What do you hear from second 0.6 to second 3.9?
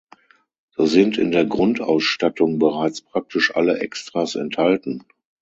So sind in der Grundausstattung bereits praktisch alle